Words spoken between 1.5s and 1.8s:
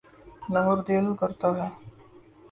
ہے۔